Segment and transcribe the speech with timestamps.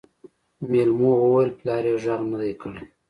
[0.71, 2.81] مېلمو وويل پلار يې غږ نه دی کړی.